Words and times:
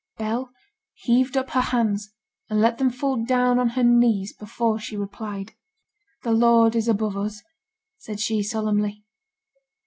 Bell 0.17 0.49
heaved 0.95 1.37
up 1.37 1.51
her 1.51 1.61
hands, 1.61 2.09
and 2.49 2.59
let 2.59 2.79
them 2.79 2.89
fall 2.89 3.23
down 3.23 3.59
on 3.59 3.69
her 3.77 3.83
knees 3.83 4.33
before 4.33 4.79
she 4.79 4.97
replied. 4.97 5.51
'The 6.23 6.31
Lord 6.31 6.75
is 6.75 6.87
above 6.87 7.15
us,' 7.15 7.43
said 7.97 8.19
she, 8.19 8.41
solemnly. 8.41 9.03